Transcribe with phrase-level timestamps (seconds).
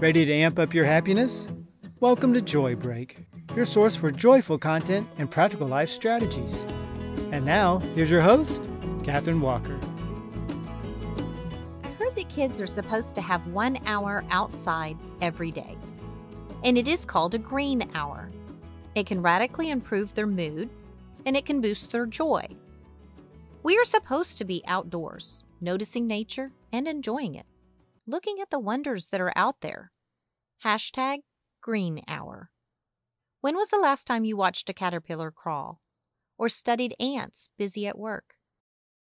[0.00, 1.46] Ready to amp up your happiness?
[2.00, 6.64] Welcome to Joy Break, your source for joyful content and practical life strategies.
[7.30, 8.60] And now, here's your host,
[9.04, 9.78] Katherine Walker.
[11.84, 15.76] I heard that kids are supposed to have one hour outside every day,
[16.64, 18.30] and it is called a green hour.
[18.96, 20.70] It can radically improve their mood,
[21.24, 22.48] and it can boost their joy.
[23.62, 27.46] We are supposed to be outdoors, noticing nature and enjoying it,
[28.06, 29.92] looking at the wonders that are out there.
[30.64, 31.20] Hashtag
[31.60, 32.50] green hour.
[33.40, 35.80] When was the last time you watched a caterpillar crawl?
[36.36, 38.34] Or studied ants busy at work?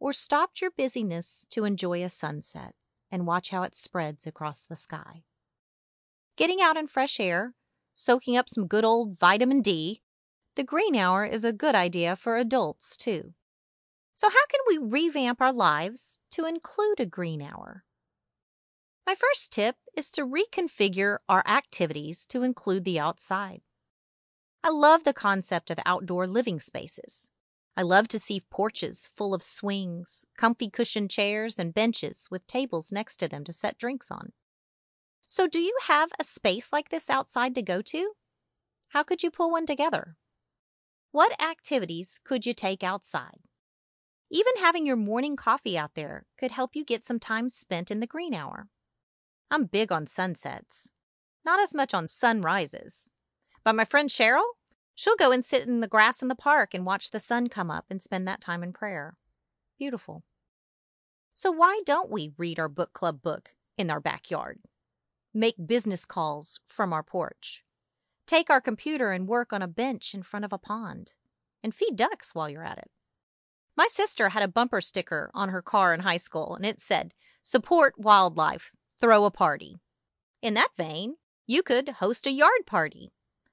[0.00, 2.74] Or stopped your busyness to enjoy a sunset
[3.10, 5.24] and watch how it spreads across the sky?
[6.36, 7.54] Getting out in fresh air,
[7.92, 10.02] soaking up some good old vitamin D,
[10.56, 13.34] the green hour is a good idea for adults too.
[14.14, 17.84] So, how can we revamp our lives to include a green hour?
[19.06, 23.62] My first tip is to reconfigure our activities to include the outside.
[24.62, 27.30] I love the concept of outdoor living spaces.
[27.76, 32.92] I love to see porches full of swings, comfy cushioned chairs, and benches with tables
[32.92, 34.32] next to them to set drinks on.
[35.26, 38.12] So, do you have a space like this outside to go to?
[38.88, 40.16] How could you pull one together?
[41.10, 43.40] What activities could you take outside?
[44.30, 48.00] Even having your morning coffee out there could help you get some time spent in
[48.00, 48.68] the green hour.
[49.52, 50.92] I'm big on sunsets,
[51.44, 53.10] not as much on sunrises.
[53.62, 54.46] But my friend Cheryl,
[54.94, 57.70] she'll go and sit in the grass in the park and watch the sun come
[57.70, 59.18] up and spend that time in prayer.
[59.78, 60.22] Beautiful.
[61.34, 64.60] So, why don't we read our book club book in our backyard?
[65.34, 67.62] Make business calls from our porch?
[68.26, 71.12] Take our computer and work on a bench in front of a pond?
[71.62, 72.90] And feed ducks while you're at it?
[73.76, 77.12] My sister had a bumper sticker on her car in high school, and it said,
[77.42, 78.72] Support wildlife,
[79.02, 79.80] throw a party.
[80.40, 83.10] In that vein, you could host a yard party,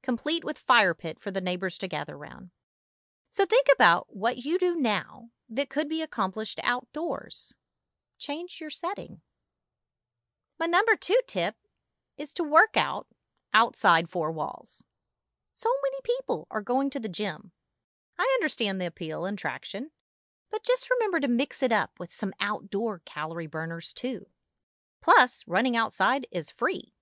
[0.00, 2.50] complete with fire pit for the neighbors to gather round.
[3.28, 7.54] So think about what you do now that could be accomplished outdoors.
[8.18, 9.18] Change your setting.
[10.60, 11.56] My number two tip
[12.16, 13.08] is to work out
[13.52, 14.84] outside four walls.
[15.52, 17.50] So many people are going to the gym.
[18.16, 19.90] I understand the appeal and traction,
[20.52, 24.26] but just remember to mix it up with some outdoor calorie burners too.
[25.02, 26.92] Plus, running outside is free.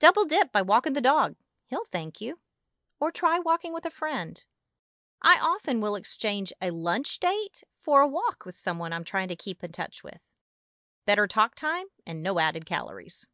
[0.00, 1.36] Double dip by walking the dog.
[1.68, 2.38] He'll thank you.
[3.00, 4.44] Or try walking with a friend.
[5.22, 9.36] I often will exchange a lunch date for a walk with someone I'm trying to
[9.36, 10.18] keep in touch with.
[11.06, 13.26] Better talk time and no added calories.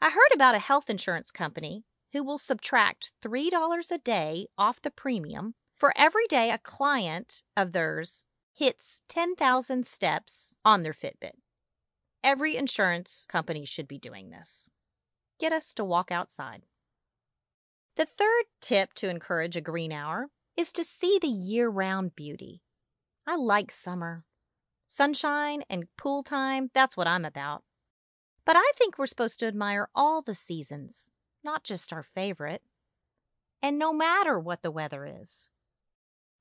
[0.00, 4.90] I heard about a health insurance company who will subtract $3 a day off the
[4.90, 11.32] premium for every day a client of theirs hits 10,000 steps on their Fitbit.
[12.24, 14.70] Every insurance company should be doing this.
[15.38, 16.62] Get us to walk outside.
[17.96, 22.62] The third tip to encourage a green hour is to see the year round beauty.
[23.26, 24.24] I like summer.
[24.86, 27.62] Sunshine and pool time, that's what I'm about.
[28.46, 31.12] But I think we're supposed to admire all the seasons,
[31.44, 32.62] not just our favorite.
[33.60, 35.50] And no matter what the weather is.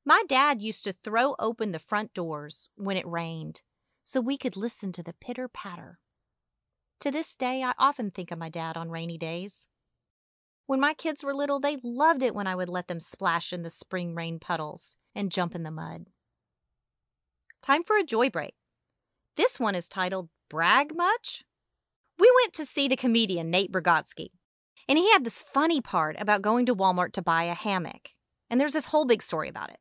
[0.05, 3.63] My dad used to throw open the front doors when it rained
[4.03, 5.97] so we could listen to the pitter patter.
[6.99, 9.67] To this day, I often think of my dad on rainy days.
[10.67, 13.63] When my kids were little, they loved it when I would let them splash in
[13.63, 16.05] the spring rain puddles and jump in the mud.
[17.61, 18.55] Time for a joy break.
[19.35, 21.43] This one is titled Brag Much?
[22.19, 24.29] We went to see the comedian Nate Bargatze,
[24.87, 28.09] and he had this funny part about going to Walmart to buy a hammock.
[28.49, 29.79] And there's this whole big story about it.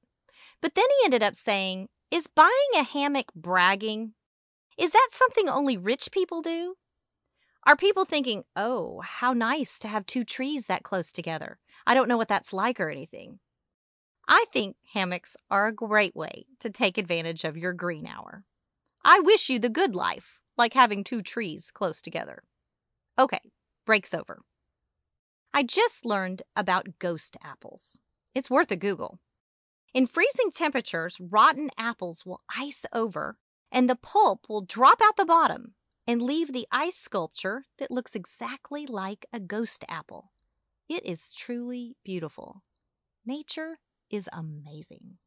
[0.61, 4.13] But then he ended up saying, Is buying a hammock bragging?
[4.77, 6.75] Is that something only rich people do?
[7.67, 11.59] Are people thinking, oh, how nice to have two trees that close together?
[11.87, 13.39] I don't know what that's like or anything.
[14.29, 18.45] I think hammocks are a great way to take advantage of your green hour.
[19.03, 22.43] I wish you the good life, like having two trees close together.
[23.19, 23.41] Okay,
[23.87, 24.43] break's over.
[25.55, 27.99] I just learned about ghost apples.
[28.35, 29.19] It's worth a Google.
[29.95, 33.37] In freezing temperatures, rotten apples will ice over
[33.71, 35.75] and the pulp will drop out the bottom
[36.07, 40.33] and leave the ice sculpture that looks exactly like a ghost apple.
[40.89, 42.63] It is truly beautiful.
[43.27, 43.79] Nature
[44.11, 45.19] is amazing.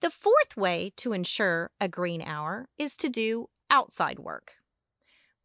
[0.00, 4.54] The fourth way to ensure a green hour is to do outside work.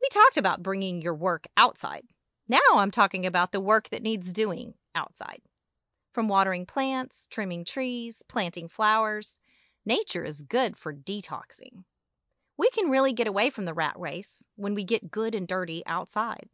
[0.01, 2.03] We talked about bringing your work outside.
[2.47, 5.41] Now I'm talking about the work that needs doing outside.
[6.17, 9.39] From watering plants, trimming trees, planting flowers,
[9.85, 11.83] nature is good for detoxing.
[12.57, 15.83] We can really get away from the rat race when we get good and dirty
[15.85, 16.49] outside.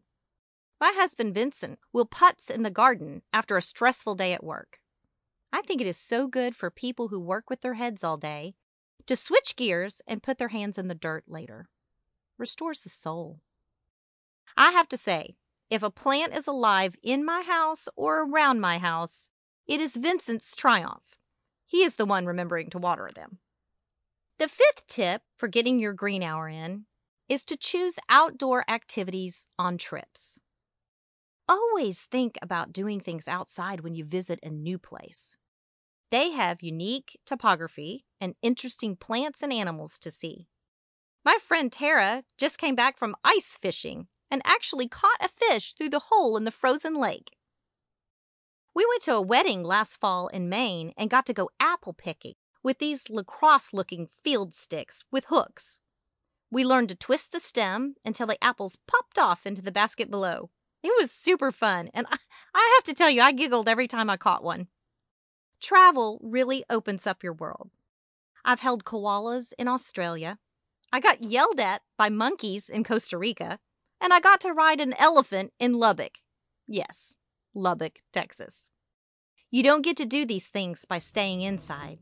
[0.81, 4.81] My husband Vincent will putz in the garden after a stressful day at work.
[5.53, 8.55] I think it is so good for people who work with their heads all day
[9.05, 11.69] to switch gears and put their hands in the dirt later.
[12.37, 13.39] Restores the soul.
[14.57, 15.37] I have to say,
[15.69, 19.29] if a plant is alive in my house or around my house,
[19.67, 21.17] it is Vincent's triumph.
[21.65, 23.39] He is the one remembering to water them.
[24.39, 26.85] The fifth tip for getting your green hour in
[27.29, 30.39] is to choose outdoor activities on trips.
[31.47, 35.35] Always think about doing things outside when you visit a new place.
[36.11, 40.47] They have unique topography and interesting plants and animals to see.
[41.25, 45.89] My friend Tara just came back from ice fishing and actually caught a fish through
[45.89, 47.37] the hole in the frozen lake.
[48.83, 52.33] We went to a wedding last fall in Maine and got to go apple picking
[52.61, 55.79] with these lacrosse looking field sticks with hooks.
[56.51, 60.49] We learned to twist the stem until the apples popped off into the basket below.
[60.83, 62.17] It was super fun, and I,
[62.53, 64.67] I have to tell you, I giggled every time I caught one.
[65.61, 67.69] Travel really opens up your world.
[68.43, 70.39] I've held koalas in Australia.
[70.91, 73.59] I got yelled at by monkeys in Costa Rica.
[74.01, 76.17] And I got to ride an elephant in Lubbock.
[76.67, 77.15] Yes,
[77.55, 78.69] Lubbock, Texas.
[79.53, 81.99] You don't get to do these things by staying inside.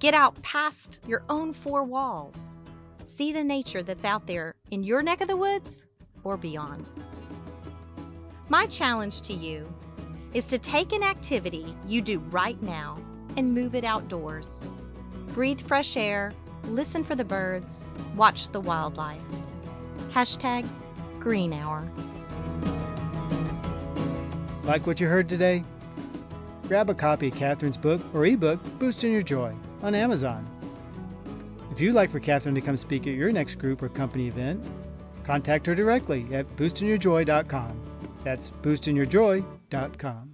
[0.00, 2.56] Get out past your own four walls.
[3.00, 5.86] See the nature that's out there in your neck of the woods
[6.24, 6.90] or beyond.
[8.48, 9.72] My challenge to you
[10.32, 12.98] is to take an activity you do right now
[13.36, 14.66] and move it outdoors.
[15.26, 16.32] Breathe fresh air,
[16.64, 17.86] listen for the birds,
[18.16, 19.22] watch the wildlife.
[20.10, 20.66] Hashtag
[21.20, 21.88] Green Hour.
[24.64, 25.62] Like what you heard today?
[26.68, 30.46] Grab a copy of Catherine's book or ebook, Boosting Your Joy, on Amazon.
[31.70, 34.64] If you'd like for Catherine to come speak at your next group or company event,
[35.24, 37.80] contact her directly at boostingyourjoy.com.
[38.22, 40.33] That's boostingyourjoy.com.